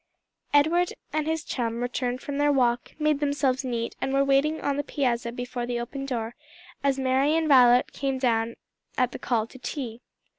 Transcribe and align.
Edward 0.51 0.93
and 1.13 1.27
his 1.27 1.43
chum 1.43 1.79
returned 1.81 2.21
from 2.21 2.39
their 2.39 2.51
walk, 2.51 2.93
made 2.97 3.19
themselves 3.19 3.63
neat, 3.63 3.95
and 4.01 4.11
were 4.11 4.25
waiting 4.25 4.59
on 4.59 4.77
the 4.77 4.83
piazza 4.83 5.31
before 5.31 5.67
the 5.67 5.79
open 5.79 6.07
door, 6.07 6.33
as 6.83 6.97
Mary 6.97 7.35
and 7.35 7.47
Violet 7.47 7.93
came 7.93 8.17
down 8.17 8.55
at 8.97 9.11
the 9.11 9.19
call 9.19 9.45
to 9.45 9.59
tea. 9.59 10.01